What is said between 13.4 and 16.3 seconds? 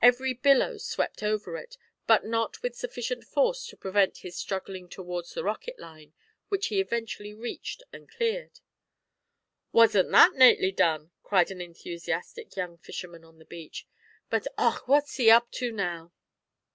beach; "but, och! what is he up to now?"